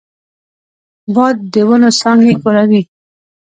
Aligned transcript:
باد 1.13 1.35
د 1.53 1.55
ونو 1.67 1.89
څانګې 1.99 2.33
ښوروي 2.41 2.81